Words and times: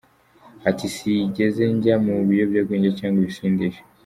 Ati 0.69 0.85
“Sigeze 0.95 1.63
njya 1.75 1.95
mu 2.03 2.13
biyobyabwenge 2.27 2.89
cyangwa 2.97 3.19
ibisindisha. 3.23 3.81